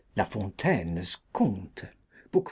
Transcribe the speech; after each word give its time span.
La 0.15 0.25
Fentaine's 0.25 1.17
Contes 1.31 1.89
(book 2.31 2.39
v. 2.39 2.39